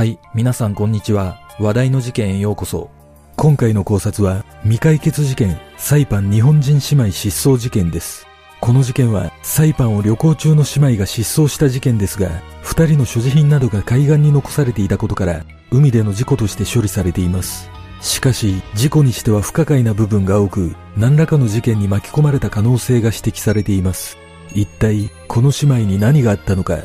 [0.00, 1.38] はい、皆さんこんにちは。
[1.58, 2.88] 話題の事件へようこそ。
[3.36, 8.26] 今回の考察は、未解決事件、サイパン日本人姉妹失踪事件です。
[8.62, 12.30] この事件は、サイパンを旅行中の姉妹が失踪した事件ですが、
[12.62, 17.68] 二人の所持品などが海岸に残されていたことから、海での事故として処理されています。
[18.00, 24.16] しかし、事故にしては不可解な部分が多く、何らかの事件に巻き込まれた可能性が指摘されています。
[24.54, 26.78] 一体、この姉妹に何があったのか。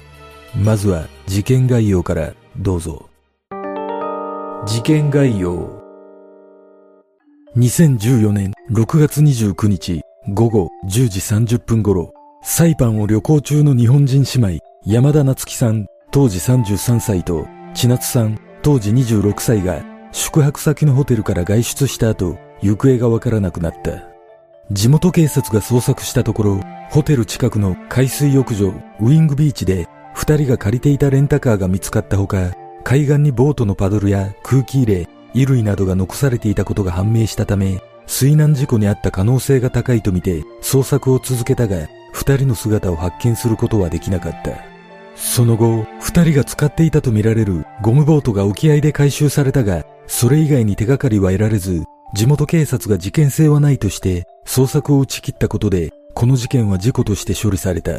[0.54, 3.10] まずは、事件概要からどうぞ。
[4.66, 5.84] 事件概要。
[7.58, 10.02] 2014年6月29日
[10.34, 12.14] 午後10時30分頃、
[12.44, 24.04] サイパンを旅行中の日本人姉妹、山田夏樹さん、当時33歳と、千夏さん、当時26歳が、宿泊先のホテルから外出した後、行方がわからなくなった。
[24.72, 32.54] 地元警察が捜索したところ、ホテル近くの海水浴場、ウィングビーチで、二人が借りていたレンタカーが見つかったほか、
[32.86, 44.52] 海岸にボートのパドルや空気入れ、衣類などが残されていたことが判明したため、水難事故にあった可能性が高いとみて捜索を続けたが、二人の姿を発見することはできなかった。
[45.18, 57.92] その後、二人が使っていたとみられるゴムボートが沖合で回収されたが、それ以外に手がかりは得られず、地元警察が事件性はないとして捜索を打ち切ったことで、この事件は事故として処理された。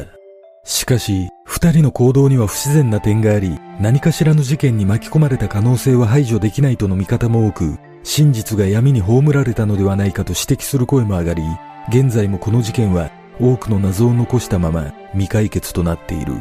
[0.63, 11.41] しかし、二人の行動には不自然な点があり、何かしらの事件に巻き込まれた可能性は排除できないとの見方も多く、真実が闇に葬られたのではないかと指摘する声も上がり、
[11.89, 13.09] 現在もこの事件は
[13.41, 16.35] 多くの謎を残したまま未解決となっている。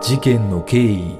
[0.00, 1.18] 事件の経緯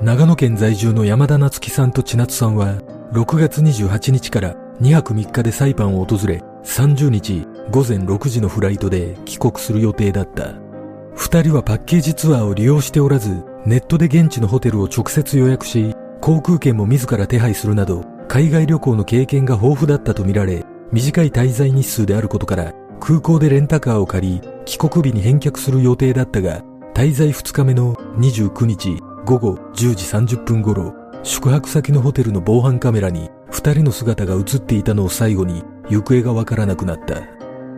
[0.00, 2.76] 長野県在住の山田夏樹さんと千夏さんは
[3.12, 10.54] 6月28日から2泊3日でサイパンを訪れ、30日午前6時のフライトで帰国する予定だった。
[11.14, 26.62] 二人はパッケージツアーを利用しておらず、ネットで現地のホテルを直接予約し、航空券も自ら手配するなど、海外旅行の経験が豊富だったとみられ、短い滞在日数であることから、空港でレンタカーを借り、帰国日に返却する予定だったが、
[26.94, 33.30] 滞在2日目の29日午後10時30分頃、宿泊先のホテルの防犯カメラに
[33.64, 37.22] 二人の姿が映っていたのを最後に行方がわからなくなった。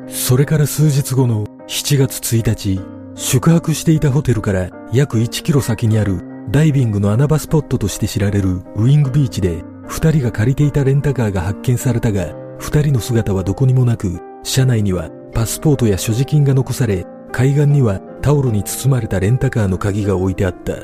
[0.08, 2.80] それから数日後の7月1日、
[3.14, 20.76] 宿泊していたホテルから約1キロ先にあるダイビングの穴場スポットとして知られるウィングビーチで二人が借りていたレンタカーが発見されたが、二人の姿はどこにもなく、車内にはパスポートや所持金が残され、海岸にはタオルに包まれたレンタカーの鍵が置いてあった。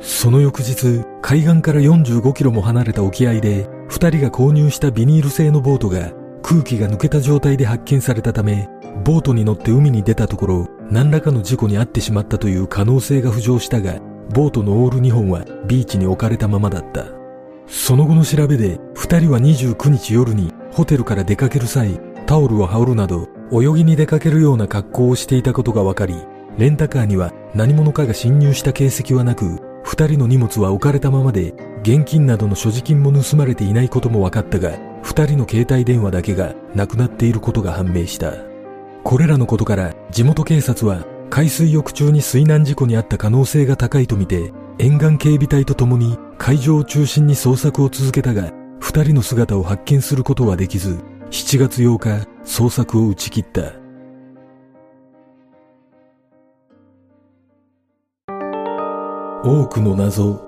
[0.00, 8.66] その翌日、海岸から45キロも離れた沖合で、二人が購入したビニール製のボートが空気が抜けた状態で発見されたため、
[9.04, 14.00] ボートに乗って海に出たところ、何らかの事故に遭ってしまったという可能性が浮上したが、
[14.32, 17.04] ボートのオール2本はビーチに置かれたままだった。
[17.66, 26.14] その後の調べで、二人は29日夜にホテルから出かける際、タオルを羽織るなど、泳ぎに出かけるような格好をしていたことが分かり、
[26.56, 38.32] レンタカーには何者かが侵入した形跡はなく、二人の荷物は置かれたままで、現金などの所持金も盗まれていないことも分かったが、二人の携帯電話だけがなくなっていることが判明した。
[39.02, 50.98] これらのことから地元警察は海水浴中に水難事故に遭った可能性が高いとみて、沿岸警備隊と共に海上を中心に捜索を続けたが、二人の姿を発見することはできず、
[51.30, 53.81] 7月8日、捜索を打ち切った。
[59.44, 60.40] 多くの謎。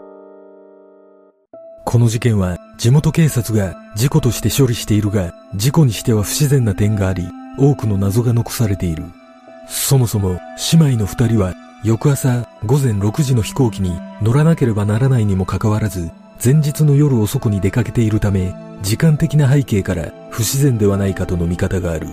[1.84, 7.28] この事件は地元警察が事故として処理しているが、事故にしては不自然な点があり、
[7.58, 9.02] 多くの謎が残されている。
[9.66, 10.38] そもそも
[10.72, 22.06] 姉妹の二人は翌朝午前6時の飛行機に乗らなければならないにもかかわらず、前日の夜遅くに出かけているため、時間的な背景から不自然ではないかとの見方がある。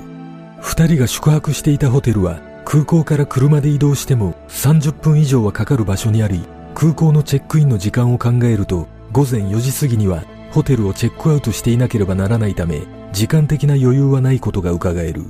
[0.59, 6.41] 二人が宿泊していたホテルは空港から車で移動しても30分以上はかかる場所にあり、
[6.73, 12.81] 空港のチェックインの時間を考えると午前4時過ぎにはホテルをチェックアウトしていなければならないため
[13.13, 15.25] 時間的な余裕はないことが伺える。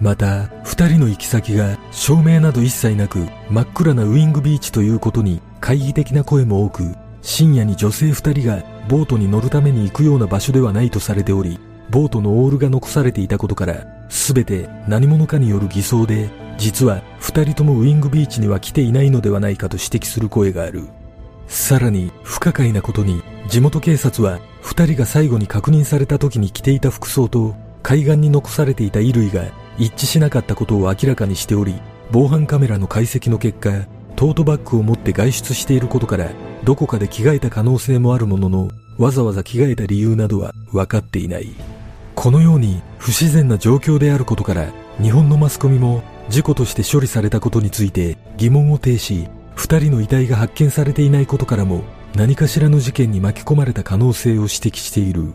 [0.00, 11.58] また二人の行き先が照明など一切なく真っ暗なウィングビーチということに懐疑的な声も多く深夜に女性二人がボートに乗るために行くような場所ではないとされており
[11.90, 16.28] ボートのオールが残されていたことから全て何者かによる偽装で
[16.58, 20.84] 実は二人ともウィングビーチには来ていないのではないかと指摘する声がある。
[21.48, 29.42] さらに不可解なことに地元警察は二人が最後に確認された時に着ていた服装と海岸に残されていた衣類が
[29.76, 31.74] 一致しなかったことを明らかにしており、
[32.12, 36.30] 防犯カメラの解析の結果、トートバッグを持って外出していることから、
[36.62, 41.48] どこかで着替えた可能性もあるものの、わざわざ着替えた理由などは分かっていない。
[42.14, 44.68] このように不自然な状況であることから、
[45.02, 51.84] 日本のマスコミも事故として処理されたことについて疑問を呈し、二人の遺体が発見されていないことからも
[52.14, 55.32] 何かしらの事件に巻き込まれた可能性を指摘している。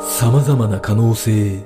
[0.00, 1.62] 様々な可能性。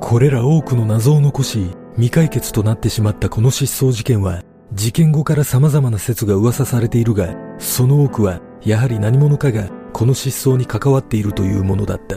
[0.00, 4.42] これら多くの謎を残し、未解決となってしまったこの失踪事件は、
[4.72, 12.16] 事件後から様々な説が噂されているが、その多くは、やはり何者かがこの失踪に関わっているというものだった。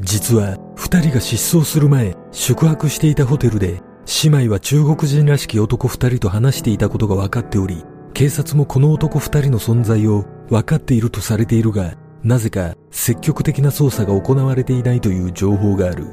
[0.00, 3.80] 実は、二人が失踪する前、宿泊していたホテルで、
[4.22, 16.06] 姉妹は中国人らしき男二人と話していたことが分かっており、警察もこの男二人の存在を分かっているとされているが、なぜか積極的な捜査が行われていないという情報がある。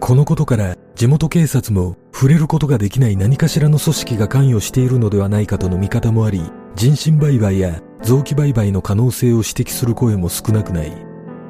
[0.00, 6.42] このことから地元警察も触れることができない何かしらの組織が関与しているのではないかとの見方もあり、
[6.74, 10.92] 人身売買や臓器売買の可能性を指摘する声も少なくない。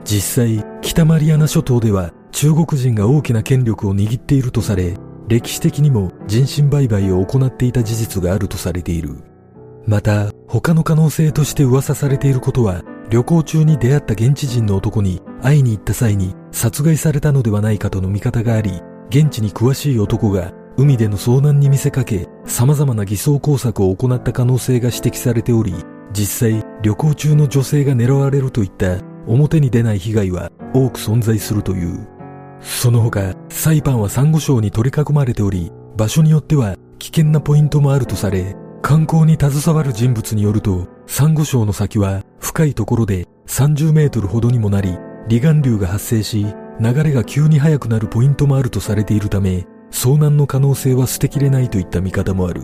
[0.05, 4.97] 実際、北マリアナ諸島では中国人が大きな権力を握っているとされ、
[5.27, 9.17] 歴史的にも人身売買を行っていた事実があるとされている。
[9.87, 25.75] また、他の可能性として噂されていることは、旅行中に出会った現地人の男に会いに行った際に殺害されたのではないかとの見方があり、現地に詳しい男が海での遭難に見せかけ、様々な偽装工作を行った可能性が指摘されており、
[26.17, 32.07] 実際旅行中の女性が狙われるといった表に出ない被害は多く存在するという。
[32.61, 44.91] その他、サイパンはサンゴ礁に取り囲まれており、場所によっては危険なポイントもあるとされ、観光に携わる人物によると、サンゴ礁の先は深いところで30メートルほどにもなり、
[45.29, 46.47] 離岸流が発生し、
[46.81, 52.63] 流れが急に速くなるポイントもあるとされているため、遭難の可能性は捨てきれないといった見方もある。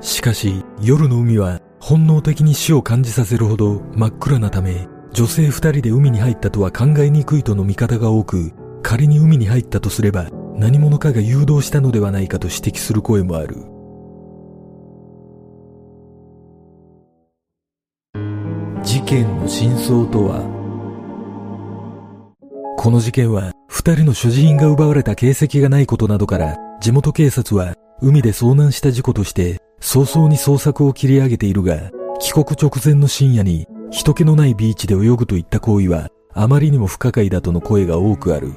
[0.00, 8.52] しかし、夜の海は本能的に死を感じさせるほど真っ暗なため、女性二人で海に入ったとは考えにくいとの見方が多く、
[8.82, 13.56] 仮に海に入ったとすれば、何者かが誘導したのではないかと指摘する声もある。
[18.82, 20.42] 事件の真相とは？
[22.76, 31.90] この事件は、二人の所持品が奪われた形跡がないことなどから、地元警察は、海で遭難した事故として、早々に捜索を切り上げているが、
[32.20, 38.52] 帰国直前の深夜に、人気のないビーチで泳ぐといった行為は、あまりにも不可解だとの声が多くある。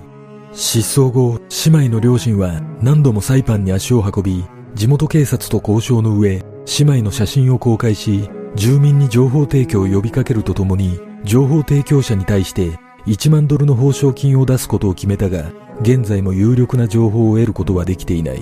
[0.54, 4.44] 失踪後、姉妹の両親は何度もサイパンに足を運び、
[4.76, 6.46] 地元警察と交渉の上、姉
[6.82, 15.52] 妹の写真を公開し、住民に情報提供を呼びかけるとともに、情報提供者に対して1万ドルの報奨金を出すことを決めたが、
[15.82, 18.42] 現在も有力な情報を得ることはできていない。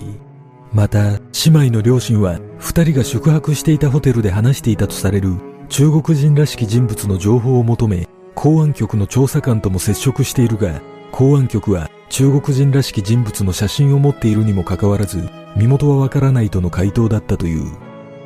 [0.73, 5.35] また、姉妹の両親は、二人が宿泊していたホテルで話していたとされる
[5.69, 17.65] 中国人らしき人物の情報を求め、公安局の調査官とも接触しているが、公安局は中国人らしき人物の写真を持っているにもかかわらず、身元はわからないとの回答だったという。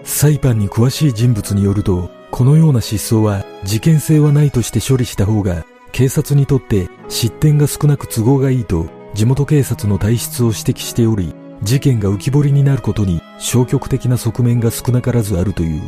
[0.04, 15.82] サイパンに詳しい人物によると、このような失踪は事件性はないとして処理した方が警察にとって失点が少なく都合がいいと地元警察の体質を指摘しており、事件が浮き彫りになることに消極的な側面が少なからずあるという。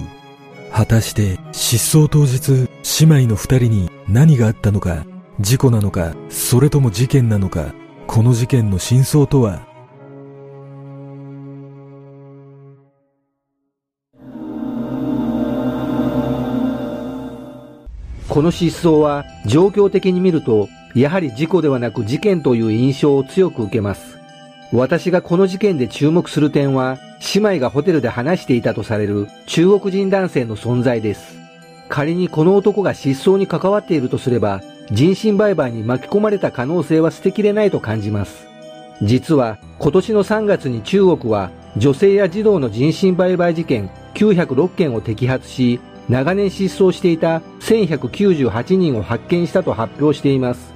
[0.72, 2.70] 果たして失踪当日、
[3.06, 5.06] 姉妹の二人に何があったのか、
[5.40, 7.74] 事故なのか、それとも事件なのか、
[8.08, 9.68] この事件の真相とは？
[18.30, 24.15] この失踪は状況的に見ると、やはり事故ではなく事件という印象を強く受けます。
[24.72, 26.98] 私がこの事件で注目する点は、
[27.34, 31.38] 姉妹がホテルで話していたとされる中国人男性の存在です。
[31.88, 38.48] 仮にこの男が失踪に関わっているとすれば、人身売買に巻き込まれた可能性は捨てきれないと感じます。
[39.02, 50.74] 実は今年の3月に中国は女性や児童の人身売買事件906件を摘発し、長年失踪していた1198人を発見したと発表しています。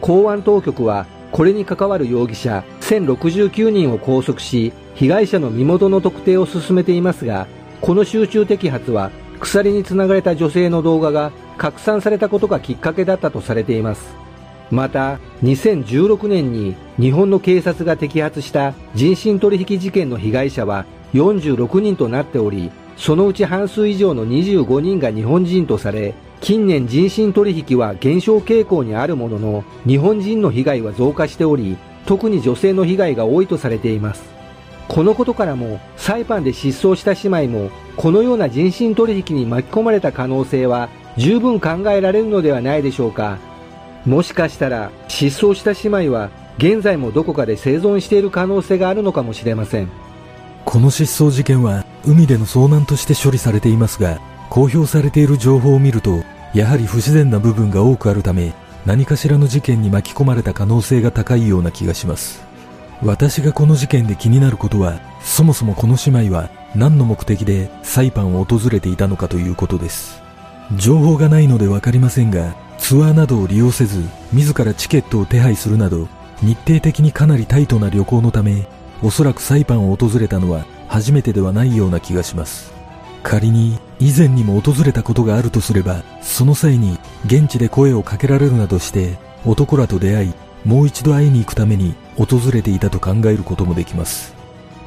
[0.00, 7.46] 公安当局はこれに関わる容疑者1069人を拘束し、被害者の身元の特定を進めていますが、
[7.80, 14.16] この集中摘発は鎖につながれた女性の動画が拡散されたことがきっかけだったとされています。
[14.72, 31.76] また、2016年に日本の警察が摘発した人身取引事件の被害者は46人となっており、そのうち半数以上の25人が日本人とされ、近年人身取引は減少傾向にあるものの、日本人の被害は増加しており、
[32.10, 34.24] 特に女性の被害が多いとされています。
[34.88, 43.38] このことからも、サイパンで失踪した姉妹も、このような人身取引に巻き込まれた可能性は十分考えられるのではないでしょうか。
[44.04, 49.88] もしかしたら、失踪した姉妹は、現在もどこかで生存している可能性があるのかもしれません。
[50.64, 56.24] この失踪事件は、海での遭難として処理されていますが、公表されている情報を見ると、
[56.54, 58.52] やはり不自然な部分が多くあるため、
[58.86, 62.42] 何かしらの事件に巻き込まれた可能性が高いような気がします。
[63.02, 70.22] 私がこの事件で気になることは、そもそもこの姉妹は何の目的でサイパンを訪れていたのかということです。
[70.76, 76.08] 情報がないのでわかりませんが、ツアーなどを利用せず、自らチケットを手配するなど、
[76.42, 78.66] 日程的にかなりタイトな旅行のため、
[79.02, 82.72] おそらくサイパンを訪れたのは初めてではないような気がします。
[83.22, 94.34] 仮に以前にも訪れたことがあるとすれば、その際に現地で声をかけられるなどして男らと出会い、もう一度会いに行くために訪れていたと考えることもできます。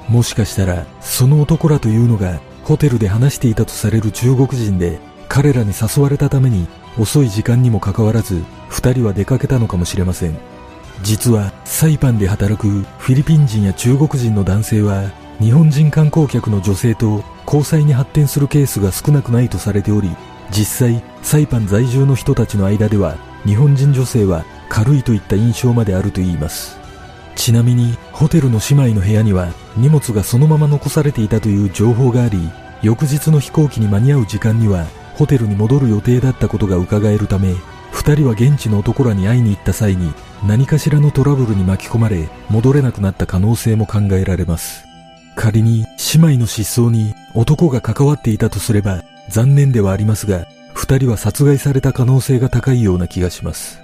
[0.10, 6.68] もしかしたら、その男らというのがホテルで話していたとされる中国人で、彼らに誘われたために
[6.98, 10.38] 遅い時間にもかかわらず、二人は出かけたのかもしれません。
[11.02, 12.68] 実は、サイパンで働く
[12.98, 20.10] フィリピン人や中国人の男性は、日本人観光客の女性と交際に発展するケースが少なくないとされており、
[20.52, 26.78] 実際、サイパン在住の人たちの間では、日本人女性は軽いといった印象まであると言います。
[27.36, 32.50] ちなみに、ホテルの姉妹の部屋には荷物がそのまま残されていたという情報があり、
[32.82, 34.86] 翌日の飛行機に間に合う時間には、
[35.16, 37.56] ホテルに戻る予定だったことが伺えるため、
[37.92, 40.14] 二人は現地の男らに会いに行った際に、
[40.46, 44.84] 何かしらのトラブルに巻き込まれ、戻れなくなった可能性も考えられます。
[45.36, 53.82] 仮に姉妹の失踪に男が関わっていたとすれば残念ではありますが、二人は殺害された可能性が高いような気がします。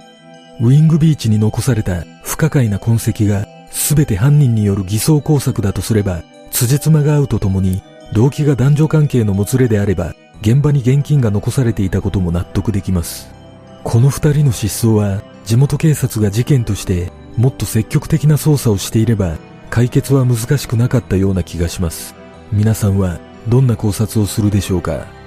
[0.60, 13.30] ウィングビーチに残された不可解な痕跡が全て犯人による偽装工作だとすれば、辻褄が合うとともに動機が男女関係のもつれであれば、現場に現金が残されていたことも納得できます。
[13.84, 19.36] この二人の失踪は地元警察が事件としてもっと積極的な捜査をしていれば
[19.70, 22.14] 解決は難しくなかったような気がします。
[22.52, 25.19] 皆さんはどんな考察をするでしょうか。